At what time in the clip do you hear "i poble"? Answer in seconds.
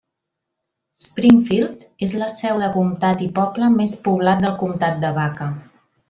3.29-3.67